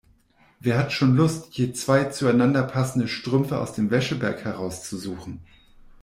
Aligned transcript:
Wer 0.59 0.79
hat 0.79 0.91
schon 0.91 1.15
Lust, 1.15 1.55
je 1.59 1.73
zwei 1.73 2.05
zueinander 2.05 2.63
passende 2.63 3.07
Strümpfe 3.07 3.59
aus 3.59 3.73
dem 3.73 3.91
Wäscheberg 3.91 4.43
herauszusuchen? 4.43 5.45